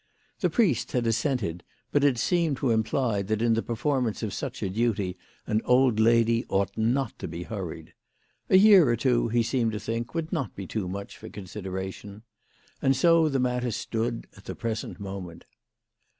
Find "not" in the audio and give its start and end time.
6.75-7.19, 10.33-10.55